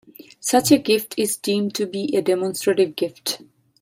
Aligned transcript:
Such 0.39 0.71
a 0.71 0.79
gift 0.79 1.13
is 1.19 1.37
deemed 1.37 1.75
to 1.75 1.85
be 1.85 2.15
a 2.17 2.23
demonstrative 2.23 2.95
gift. 2.95 3.43